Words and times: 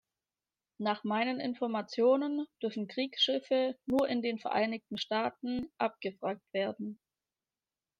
Nach 0.79 1.03
meinen 1.03 1.39
Informationen 1.39 2.47
dürfen 2.59 2.87
Kriegsschiffe 2.87 3.77
nur 3.85 4.07
in 4.09 4.23
den 4.23 4.39
Vereinigten 4.39 4.97
Staaten 4.97 5.71
abgewrackt 5.77 6.51
werden. 6.55 6.99